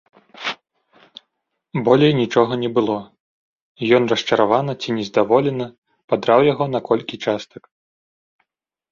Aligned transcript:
Болей 1.89 2.13
нічога 2.21 2.53
не 2.63 2.69
было, 2.77 2.95
і 3.81 3.89
ён 3.97 4.03
расчаравана 4.13 4.75
ці 4.85 4.89
нездаволена 4.97 5.67
падраў 6.15 6.41
яго 6.53 6.65
на 6.77 6.83
колькі 6.89 7.15
частак. 7.27 7.63